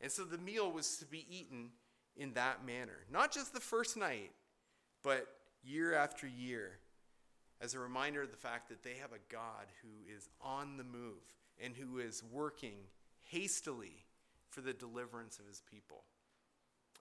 [0.01, 1.71] And so the meal was to be eaten
[2.15, 3.05] in that manner.
[3.11, 4.31] Not just the first night,
[5.03, 5.27] but
[5.63, 6.79] year after year,
[7.61, 10.83] as a reminder of the fact that they have a God who is on the
[10.83, 12.75] move and who is working
[13.23, 14.05] hastily
[14.49, 16.03] for the deliverance of his people.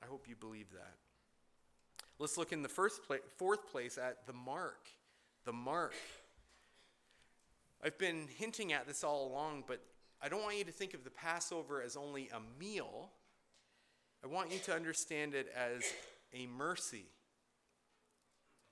[0.03, 0.95] I hope you believe that.
[2.19, 4.89] Let's look in the first place, fourth place at the mark.
[5.45, 5.95] The mark.
[7.83, 9.81] I've been hinting at this all along, but
[10.23, 13.11] I don't want you to think of the Passover as only a meal.
[14.23, 15.83] I want you to understand it as
[16.33, 17.07] a mercy.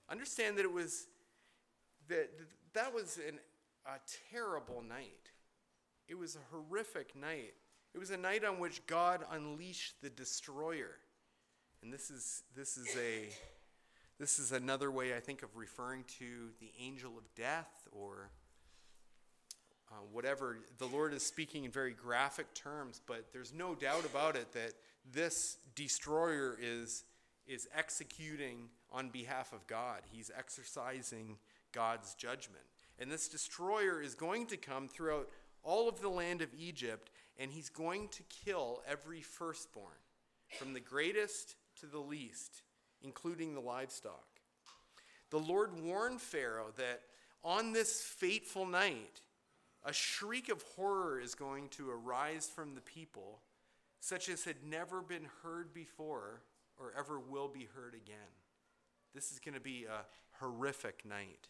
[0.09, 1.07] Understand that it was
[2.09, 2.31] that
[2.75, 3.39] that was an,
[3.87, 3.99] a
[4.31, 5.32] terrible night.
[6.13, 7.55] It was a horrific night.
[7.95, 10.99] It was a night on which God unleashed the destroyer.
[11.83, 13.31] And this is this is a
[14.19, 18.29] this is another way I think of referring to the angel of death or
[19.91, 20.59] uh, whatever.
[20.77, 24.75] The Lord is speaking in very graphic terms, but there's no doubt about it that
[25.11, 27.05] this destroyer is,
[27.47, 30.03] is executing on behalf of God.
[30.13, 31.39] He's exercising
[31.73, 32.65] God's judgment.
[32.99, 35.29] And this destroyer is going to come throughout
[35.63, 39.87] all of the land of Egypt, and he's going to kill every firstborn,
[40.59, 42.63] from the greatest to the least,
[43.03, 44.27] including the livestock.
[45.31, 47.03] The Lord warned Pharaoh that
[47.43, 49.21] on this fateful night,
[49.85, 53.41] a shriek of horror is going to arise from the people,
[54.01, 56.43] such as had never been heard before
[56.79, 58.17] or ever will be heard again.
[59.15, 60.05] This is going to be a
[60.41, 61.49] horrific night.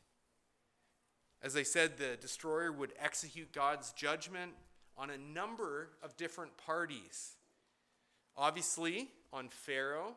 [1.42, 4.52] As I said, the destroyer would execute God's judgment
[4.96, 7.32] on a number of different parties.
[8.36, 10.14] Obviously, on Pharaoh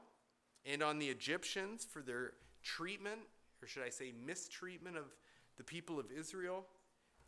[0.65, 3.21] and on the Egyptians for their treatment,
[3.61, 5.05] or should I say, mistreatment of
[5.57, 6.65] the people of Israel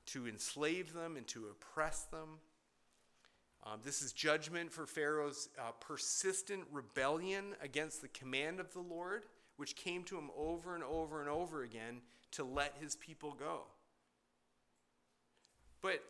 [0.08, 2.40] to enslave them and to oppress them.
[3.66, 9.26] Um, this is judgment for Pharaoh's uh, persistent rebellion against the command of the Lord,
[9.58, 13.64] which came to him over and over and over again to let his people go.
[15.82, 16.04] But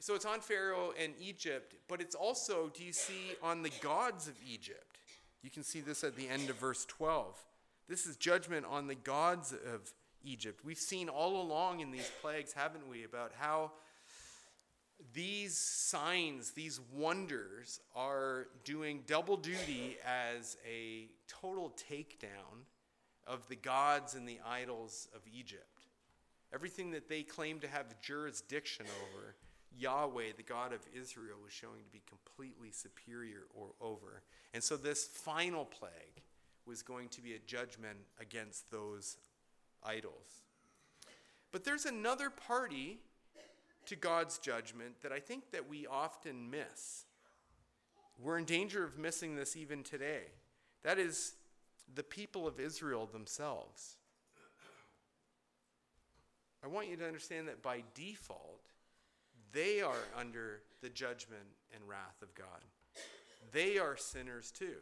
[0.00, 4.28] so it's on Pharaoh and Egypt, but it's also, do you see, on the gods
[4.28, 4.98] of Egypt?
[5.42, 7.36] You can see this at the end of verse 12.
[7.88, 10.60] This is judgment on the gods of Egypt.
[10.64, 13.72] We've seen all along in these plagues, haven't we, about how
[15.12, 22.64] these signs, these wonders, are doing double duty as a total takedown
[23.26, 25.73] of the gods and the idols of Egypt.
[26.54, 29.34] Everything that they claim to have jurisdiction over,
[29.76, 34.22] Yahweh, the God of Israel, was showing to be completely superior or over.
[34.52, 36.22] And so this final plague
[36.64, 39.16] was going to be a judgment against those
[39.82, 40.44] idols.
[41.50, 43.00] But there's another party
[43.86, 47.04] to God's judgment that I think that we often miss.
[48.18, 50.22] We're in danger of missing this even today.
[50.84, 51.34] That is
[51.94, 53.96] the people of Israel themselves.
[56.64, 58.62] I want you to understand that by default,
[59.52, 61.42] they are under the judgment
[61.74, 62.46] and wrath of God.
[63.52, 64.76] They are sinners too.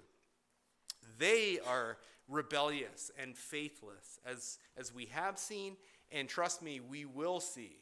[1.18, 5.76] They are rebellious and faithless, as, as we have seen,
[6.12, 7.78] and trust me, we will see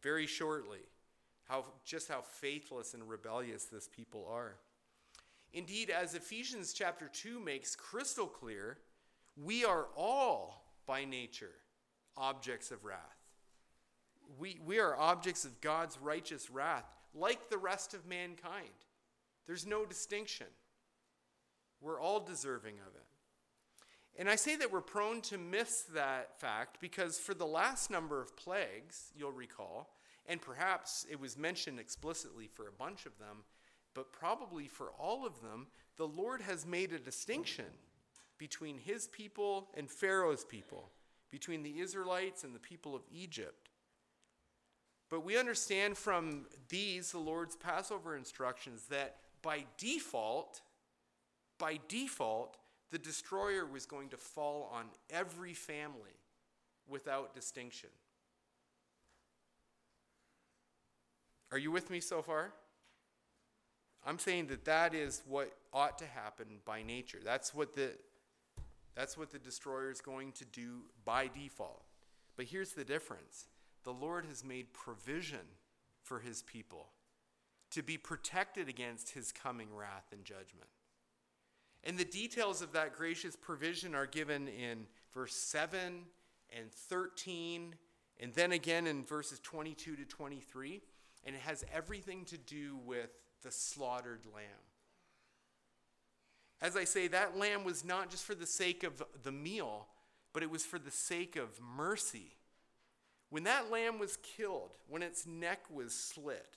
[0.00, 0.78] very shortly
[1.48, 4.54] how, just how faithless and rebellious this people are.
[5.52, 8.78] Indeed, as Ephesians chapter 2 makes crystal clear,
[9.36, 11.52] we are all by nature
[12.16, 13.23] objects of wrath.
[14.38, 18.68] We, we are objects of God's righteous wrath, like the rest of mankind.
[19.46, 20.46] There's no distinction.
[21.80, 23.06] We're all deserving of it.
[24.16, 28.20] And I say that we're prone to miss that fact because for the last number
[28.20, 29.90] of plagues, you'll recall,
[30.26, 33.44] and perhaps it was mentioned explicitly for a bunch of them,
[33.92, 37.66] but probably for all of them, the Lord has made a distinction
[38.38, 40.90] between his people and Pharaoh's people,
[41.30, 43.63] between the Israelites and the people of Egypt.
[45.14, 50.60] But we understand from these, the Lord's Passover instructions, that by default,
[51.56, 52.56] by default,
[52.90, 56.18] the destroyer was going to fall on every family
[56.88, 57.90] without distinction.
[61.52, 62.52] Are you with me so far?
[64.04, 67.20] I'm saying that that is what ought to happen by nature.
[67.24, 67.92] That's what the
[68.96, 71.84] that's what the destroyer is going to do by default.
[72.36, 73.46] But here's the difference.
[73.84, 75.46] The Lord has made provision
[76.02, 76.88] for his people
[77.70, 80.68] to be protected against his coming wrath and judgment.
[81.82, 86.04] And the details of that gracious provision are given in verse 7
[86.56, 87.74] and 13,
[88.20, 90.80] and then again in verses 22 to 23.
[91.26, 93.10] And it has everything to do with
[93.42, 94.44] the slaughtered lamb.
[96.62, 99.88] As I say, that lamb was not just for the sake of the meal,
[100.32, 102.36] but it was for the sake of mercy.
[103.34, 106.56] When that lamb was killed, when its neck was slit,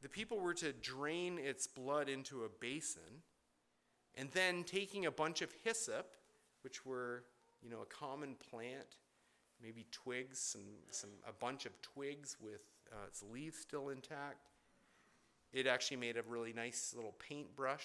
[0.00, 3.22] the people were to drain its blood into a basin,
[4.16, 6.16] and then taking a bunch of hyssop,
[6.62, 7.22] which were,
[7.62, 8.96] you know, a common plant
[9.62, 14.48] maybe twigs, some, some, a bunch of twigs with uh, its leaves still intact.
[15.52, 17.84] It actually made a really nice little paintbrush.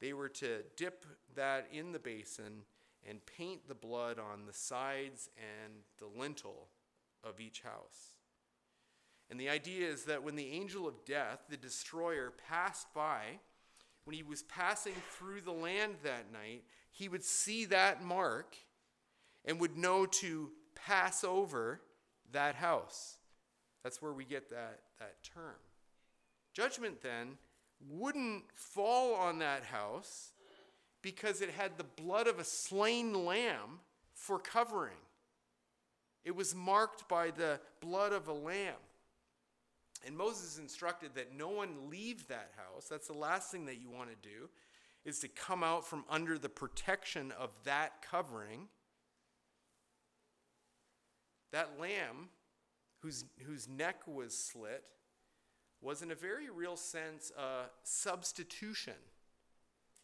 [0.00, 1.04] They were to dip
[1.34, 2.62] that in the basin
[3.08, 6.68] and paint the blood on the sides and the lintel
[7.22, 8.14] of each house.
[9.30, 13.40] And the idea is that when the angel of death, the destroyer, passed by,
[14.04, 18.56] when he was passing through the land that night, he would see that mark
[19.44, 21.80] and would know to pass over
[22.32, 23.18] that house.
[23.82, 25.56] That's where we get that, that term.
[26.52, 27.36] Judgment then
[27.88, 30.32] wouldn't fall on that house
[31.02, 33.80] because it had the blood of a slain lamb
[34.12, 34.96] for covering.
[36.24, 38.74] It was marked by the blood of a lamb.
[40.04, 42.86] And Moses instructed that no one leave that house.
[42.88, 44.48] That's the last thing that you want to do
[45.04, 48.68] is to come out from under the protection of that covering.
[51.52, 52.30] That lamb
[53.00, 54.84] whose, whose neck was slit
[55.80, 58.94] was in a very real sense a substitution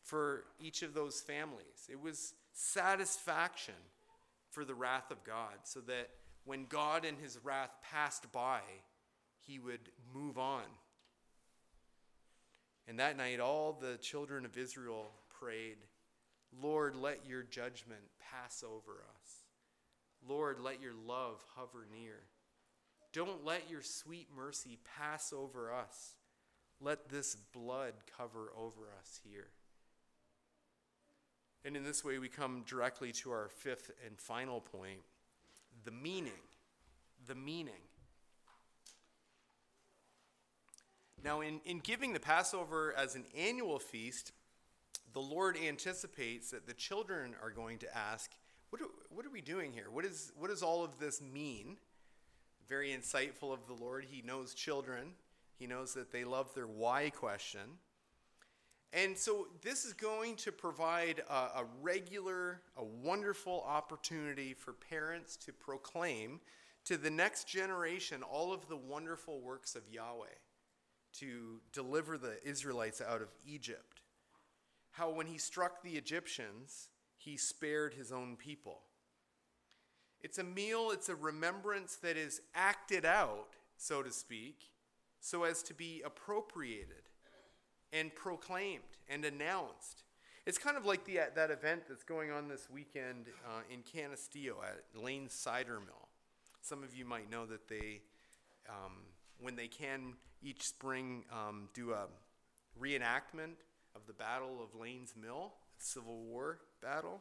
[0.03, 1.89] for each of those families.
[1.91, 3.75] It was satisfaction
[4.51, 6.11] for the wrath of God, so that
[6.45, 8.61] when God in his wrath passed by,
[9.41, 10.65] he would move on.
[12.87, 15.79] And that night, all the children of Israel prayed,
[16.61, 19.45] Lord, let your judgment pass over us.
[20.29, 22.21] Lord, let your love hover near.
[23.13, 26.17] Don't let your sweet mercy pass over us.
[26.81, 29.49] Let this blood cover over us here.
[31.65, 35.01] And in this way, we come directly to our fifth and final point
[35.85, 36.33] the meaning.
[37.27, 37.75] The meaning.
[41.25, 44.33] Now, in, in giving the Passover as an annual feast,
[45.13, 48.33] the Lord anticipates that the children are going to ask,
[48.71, 49.87] What are, what are we doing here?
[49.91, 51.77] What, is, what does all of this mean?
[52.69, 54.07] Very insightful of the Lord.
[54.11, 55.13] He knows children,
[55.59, 57.79] He knows that they love their why question.
[58.95, 65.37] And so, this is going to provide a, a regular, a wonderful opportunity for parents
[65.39, 66.41] to proclaim
[66.85, 70.27] to the next generation all of the wonderful works of Yahweh
[71.15, 74.03] to deliver the Israelites out of Egypt.
[74.91, 78.81] How, when he struck the Egyptians, he spared his own people.
[80.21, 84.65] It's a meal, it's a remembrance that is acted out, so to speak,
[85.19, 87.09] so as to be appropriated
[87.93, 90.05] and proclaimed and announced.
[90.45, 94.55] It's kind of like the, that event that's going on this weekend uh, in Canastillo
[94.65, 96.09] at Lane's Cider Mill.
[96.63, 98.01] Some of you might know that they,
[98.69, 98.93] um,
[99.41, 102.07] when they can each spring, um, do a
[102.81, 103.55] reenactment
[103.95, 107.21] of the Battle of Lane's Mill, Civil War battle.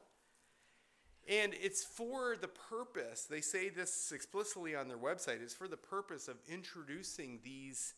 [1.30, 5.78] And it's for the purpose, they say this explicitly on their website, it's for the
[5.78, 7.94] purpose of introducing these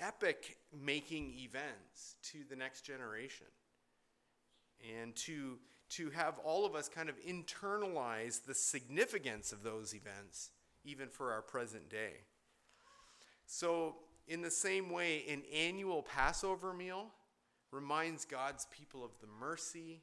[0.00, 3.46] epic making events to the next generation
[5.00, 5.58] and to,
[5.90, 10.50] to have all of us kind of internalize the significance of those events
[10.84, 12.24] even for our present day.
[13.46, 13.96] So,
[14.28, 17.08] in the same way, an annual Passover meal
[17.70, 20.00] reminds God's people of the mercy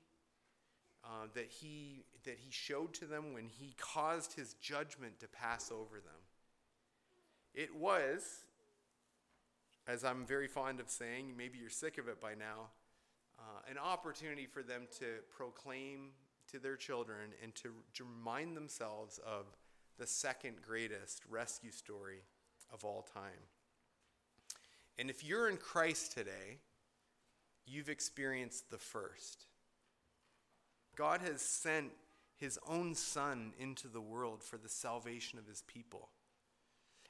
[1.03, 5.71] uh, that, he, that He showed to them when He caused His judgment to pass
[5.71, 6.19] over them.
[7.53, 8.43] It was,
[9.89, 12.69] as I'm very fond of saying, maybe you're sick of it by now,
[13.39, 16.11] uh, an opportunity for them to proclaim
[16.51, 19.45] to their children and to, to remind themselves of
[19.97, 22.21] the second greatest rescue story
[22.71, 23.47] of all time.
[24.99, 26.59] And if you're in Christ today,
[27.65, 29.45] you've experienced the first.
[30.95, 31.91] God has sent
[32.37, 36.09] his own Son into the world for the salvation of his people.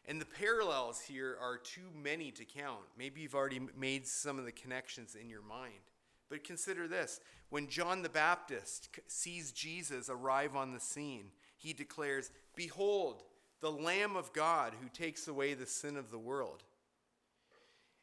[0.10, 2.82] And the parallels here are too many to count.
[2.98, 5.84] Maybe you've already made some of the connections in your mind.
[6.30, 7.20] But consider this
[7.52, 11.26] when John the Baptist sees Jesus arrive on the scene,
[11.58, 13.22] he declares, Behold,
[13.62, 16.64] the Lamb of God who takes away the sin of the world.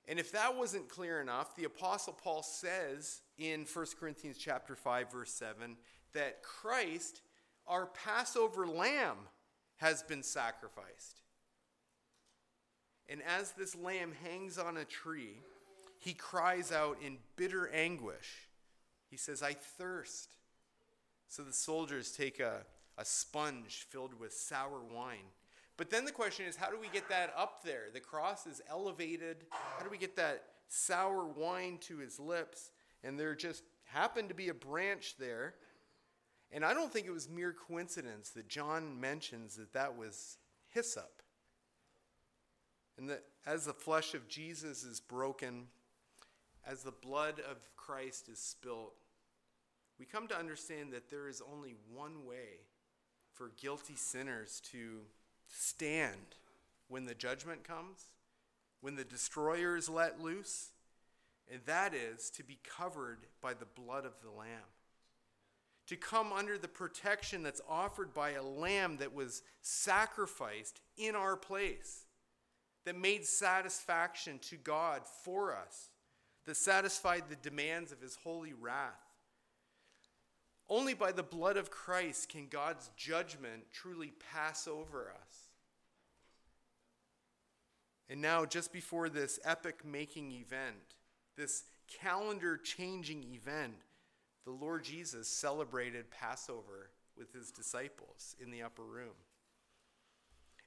[0.06, 5.10] And if that wasn't clear enough, the apostle Paul says in 1 Corinthians chapter 5
[5.10, 5.76] verse 7
[6.12, 7.22] that Christ,
[7.66, 9.16] our Passover lamb,
[9.78, 11.22] has been sacrificed.
[13.08, 15.40] And as this lamb hangs on a tree,
[15.98, 18.48] he cries out in bitter anguish.
[19.08, 20.30] He says, I thirst.
[21.28, 22.64] So the soldiers take a,
[22.98, 25.30] a sponge filled with sour wine.
[25.76, 27.84] But then the question is, how do we get that up there?
[27.92, 29.44] The cross is elevated.
[29.50, 32.70] How do we get that sour wine to his lips?
[33.04, 35.54] And there just happened to be a branch there.
[36.50, 40.38] And I don't think it was mere coincidence that John mentions that that was
[40.68, 41.22] hyssop.
[42.98, 45.68] And that as the flesh of Jesus is broken,
[46.66, 48.94] as the blood of Christ is spilt,
[49.98, 52.66] we come to understand that there is only one way
[53.32, 55.00] for guilty sinners to
[55.46, 56.36] stand
[56.88, 58.06] when the judgment comes,
[58.80, 60.70] when the destroyer is let loose,
[61.50, 64.68] and that is to be covered by the blood of the Lamb.
[65.86, 71.36] To come under the protection that's offered by a lamb that was sacrificed in our
[71.36, 72.05] place,
[72.86, 75.90] that made satisfaction to God for us,
[76.46, 78.94] that satisfied the demands of his holy wrath.
[80.68, 85.48] Only by the blood of Christ can God's judgment truly pass over us.
[88.08, 90.94] And now, just before this epic making event,
[91.36, 91.64] this
[92.00, 93.74] calendar changing event,
[94.44, 99.14] the Lord Jesus celebrated Passover with his disciples in the upper room.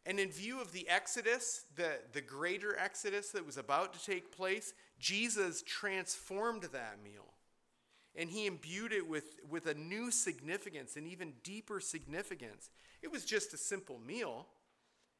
[0.05, 4.35] And in view of the Exodus, the, the greater Exodus that was about to take
[4.35, 7.33] place, Jesus transformed that meal.
[8.15, 12.69] And he imbued it with, with a new significance, an even deeper significance.
[13.01, 14.47] It was just a simple meal,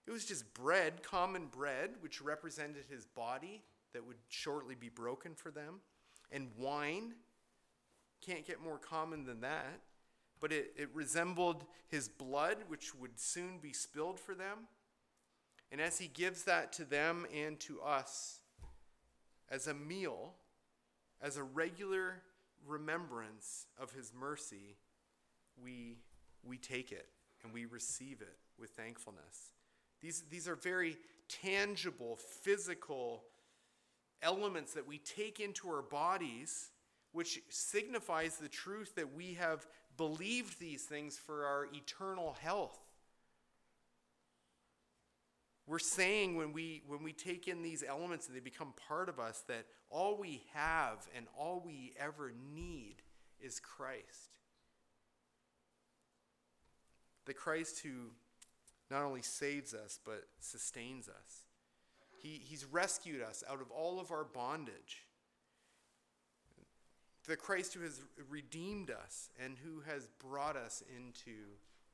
[0.08, 3.62] it was just bread, common bread, which represented his body
[3.94, 5.82] that would shortly be broken for them,
[6.32, 7.14] and wine.
[8.26, 9.82] Can't get more common than that.
[10.40, 14.68] But it, it resembled his blood, which would soon be spilled for them.
[15.72, 18.40] And as he gives that to them and to us
[19.50, 20.34] as a meal,
[21.22, 22.22] as a regular
[22.66, 24.78] remembrance of his mercy,
[25.62, 25.98] we,
[26.44, 27.08] we take it
[27.44, 29.52] and we receive it with thankfulness.
[30.02, 33.24] These, these are very tangible, physical
[34.22, 36.72] elements that we take into our bodies,
[37.12, 39.66] which signifies the truth that we have
[40.00, 42.80] believed these things for our eternal health.
[45.68, 49.20] We're saying when we, when we take in these elements and they become part of
[49.20, 52.95] us that all we have and all we ever need
[53.41, 54.39] is Christ.
[57.26, 58.12] The Christ who
[58.89, 61.43] not only saves us, but sustains us.
[62.18, 65.04] He, he's rescued us out of all of our bondage.
[67.28, 71.32] The Christ who has redeemed us and who has brought us into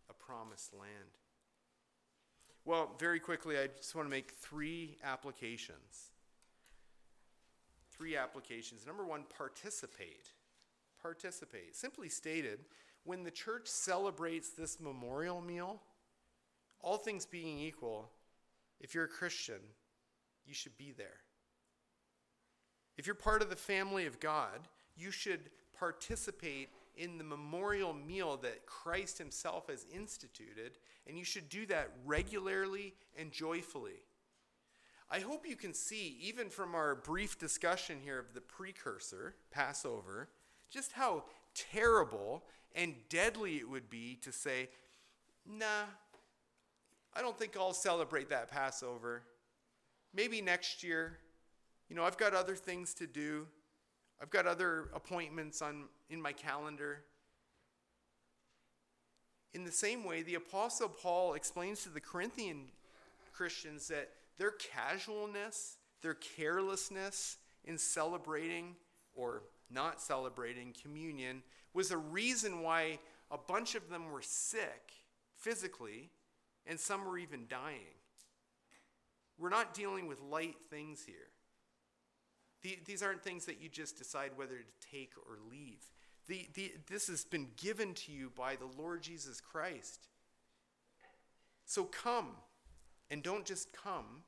[0.09, 1.19] a promised land.
[2.63, 6.11] Well, very quickly, I just want to make three applications.
[7.91, 8.87] Three applications.
[8.87, 10.29] Number one, participate.
[11.01, 11.75] Participate.
[11.75, 12.59] Simply stated,
[13.03, 15.81] when the church celebrates this memorial meal,
[16.81, 18.09] all things being equal,
[18.79, 19.59] if you're a Christian,
[20.45, 21.19] you should be there.
[22.97, 28.37] If you're part of the family of God, you should participate in the memorial meal
[28.37, 30.77] that Christ Himself has instituted,
[31.07, 34.03] and you should do that regularly and joyfully.
[35.09, 40.29] I hope you can see, even from our brief discussion here of the precursor, Passover,
[40.69, 42.43] just how terrible
[42.73, 44.69] and deadly it would be to say,
[45.45, 45.85] nah,
[47.13, 49.23] I don't think I'll celebrate that Passover.
[50.13, 51.19] Maybe next year.
[51.89, 53.47] You know, I've got other things to do.
[54.21, 57.03] I've got other appointments on in my calendar.
[59.53, 62.65] In the same way, the apostle Paul explains to the Corinthian
[63.33, 68.75] Christians that their casualness, their carelessness in celebrating
[69.13, 71.41] or not celebrating communion
[71.73, 72.99] was a reason why
[73.31, 74.91] a bunch of them were sick
[75.35, 76.09] physically
[76.65, 77.95] and some were even dying.
[79.37, 81.29] We're not dealing with light things here.
[82.65, 85.85] The, these aren't things that you just decide whether to take or leave.
[86.27, 90.07] The, the, this has been given to you by the Lord Jesus Christ.
[91.67, 92.29] So come,
[93.11, 94.23] and don't just come,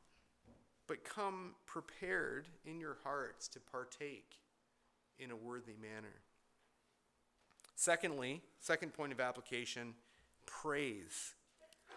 [0.86, 4.36] but come prepared in your hearts to partake
[5.18, 6.22] in a worthy manner.
[7.76, 9.96] Secondly, second point of application
[10.46, 11.34] praise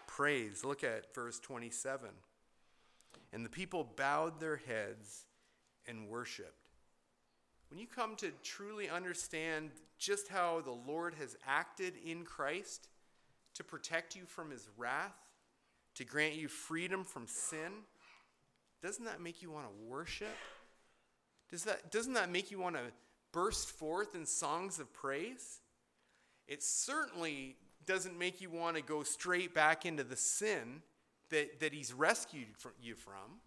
[0.06, 0.64] praise.
[0.64, 2.08] Look at verse 27.
[3.30, 5.26] And the people bowed their heads
[5.90, 6.68] and worshiped.
[7.68, 12.88] When you come to truly understand just how the Lord has acted in Christ
[13.54, 15.14] to protect you from his wrath,
[15.96, 17.84] to grant you freedom from sin,
[18.82, 20.36] doesn't that make you want to worship?
[21.50, 22.82] Does that, doesn't that make you want to
[23.32, 25.60] burst forth in songs of praise?
[26.48, 30.82] It certainly doesn't make you want to go straight back into the sin
[31.30, 32.48] that, that he's rescued
[32.80, 33.40] you from.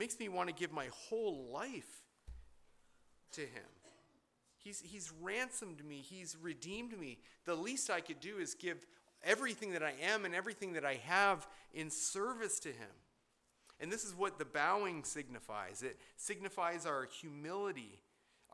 [0.00, 2.06] Makes me want to give my whole life
[3.32, 3.68] to him.
[4.56, 5.96] He's, he's ransomed me.
[5.96, 7.18] He's redeemed me.
[7.44, 8.86] The least I could do is give
[9.22, 12.88] everything that I am and everything that I have in service to Him.
[13.78, 18.00] And this is what the bowing signifies it signifies our humility,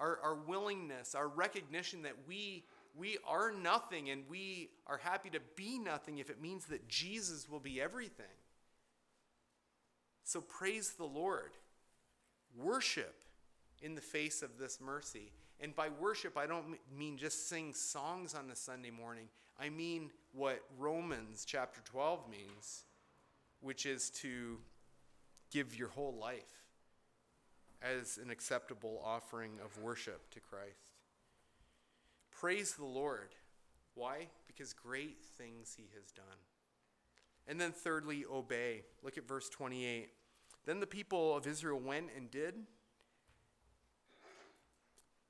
[0.00, 2.64] our, our willingness, our recognition that we,
[2.96, 7.48] we are nothing and we are happy to be nothing if it means that Jesus
[7.48, 8.26] will be everything.
[10.26, 11.52] So praise the Lord.
[12.56, 13.14] Worship
[13.80, 15.30] in the face of this mercy.
[15.60, 19.28] And by worship, I don't mean just sing songs on the Sunday morning.
[19.58, 22.82] I mean what Romans chapter 12 means,
[23.60, 24.58] which is to
[25.52, 26.64] give your whole life
[27.80, 30.90] as an acceptable offering of worship to Christ.
[32.32, 33.28] Praise the Lord.
[33.94, 34.26] Why?
[34.48, 36.24] Because great things he has done.
[37.48, 38.82] And then, thirdly, obey.
[39.02, 40.08] Look at verse 28.
[40.64, 42.54] Then the people of Israel went and did.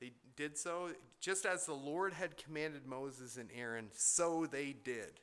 [0.00, 0.90] They did so
[1.20, 5.20] just as the Lord had commanded Moses and Aaron, so they did.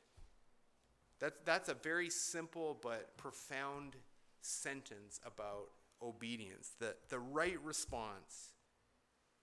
[1.20, 3.96] That, that's a very simple but profound
[4.40, 5.70] sentence about
[6.02, 8.52] obedience, the, the right response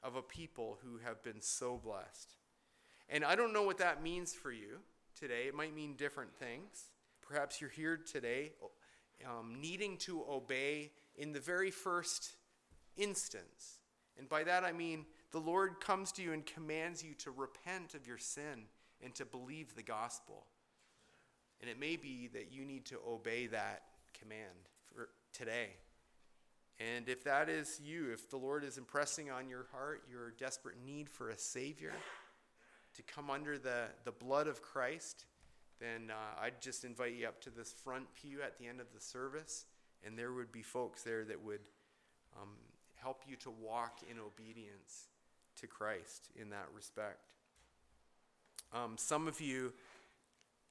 [0.03, 2.35] of a people who have been so blessed.
[3.09, 4.79] And I don't know what that means for you
[5.19, 5.47] today.
[5.47, 6.91] It might mean different things.
[7.31, 8.51] Perhaps you're here today
[9.25, 12.33] um, needing to obey in the very first
[12.97, 13.79] instance.
[14.19, 17.93] And by that I mean the Lord comes to you and commands you to repent
[17.93, 18.63] of your sin
[19.01, 20.45] and to believe the gospel.
[21.61, 23.83] And it may be that you need to obey that
[24.19, 25.69] command for today.
[26.81, 30.83] And if that is you, if the Lord is impressing on your heart your desperate
[30.85, 31.93] need for a Savior
[32.95, 35.27] to come under the, the blood of Christ,
[35.81, 38.87] then uh, I'd just invite you up to this front pew at the end of
[38.93, 39.65] the service,
[40.05, 41.61] and there would be folks there that would
[42.39, 42.49] um,
[42.95, 45.07] help you to walk in obedience
[45.59, 47.31] to Christ in that respect.
[48.71, 49.73] Um, some of you,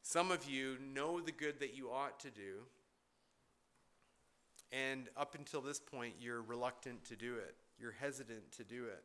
[0.02, 2.62] some of you know the good that you ought to do,
[4.72, 7.56] and up until this point, you're reluctant to do it.
[7.80, 9.02] You're hesitant to do it.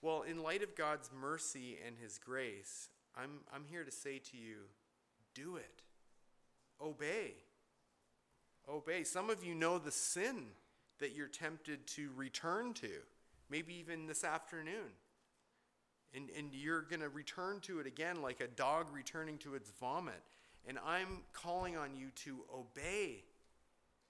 [0.00, 4.36] Well, in light of God's mercy and His grace, I'm, I'm here to say to
[4.36, 4.56] you
[5.34, 5.82] do it.
[6.80, 7.34] Obey.
[8.68, 9.04] Obey.
[9.04, 10.46] Some of you know the sin
[11.00, 12.90] that you're tempted to return to,
[13.50, 14.92] maybe even this afternoon.
[16.14, 19.70] And, and you're going to return to it again like a dog returning to its
[19.80, 20.22] vomit.
[20.66, 23.24] And I'm calling on you to obey.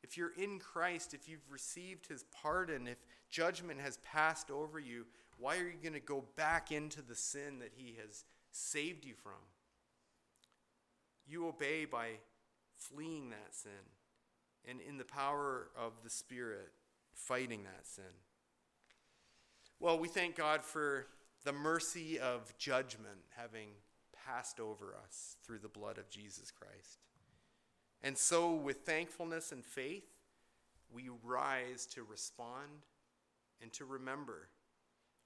[0.02, 2.98] If you're in Christ, if you've received his pardon, if
[3.30, 5.07] judgment has passed over you,
[5.38, 8.24] why are you going to go back into the sin that he has
[8.55, 9.32] saved you from.
[11.26, 12.09] You obey by
[12.76, 13.72] fleeing that sin
[14.68, 16.70] and in the power of the Spirit,
[17.12, 18.05] fighting that sin.
[19.80, 21.07] Well, we thank God for
[21.44, 23.68] the mercy of judgment having
[24.26, 26.98] passed over us through the blood of Jesus Christ.
[28.02, 30.05] And so, with thankfulness and faith,
[30.92, 32.86] we rise to respond
[33.61, 34.48] and to remember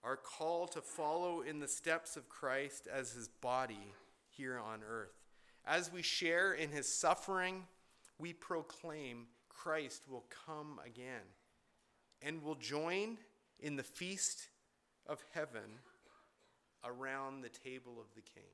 [0.05, 3.93] our call to follow in the steps of Christ as his body
[4.31, 5.15] here on earth.
[5.67, 7.65] As we share in his suffering,
[8.19, 11.27] we proclaim Christ will come again
[12.23, 13.19] and will join
[13.61, 14.49] in the feast
[15.07, 15.81] of heaven
[16.85, 18.45] around the table of the King.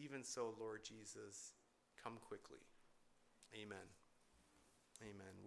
[0.00, 1.52] Even so, Lord Jesus,
[2.02, 2.60] come quickly.
[3.54, 3.78] Amen.
[5.02, 5.34] Amen.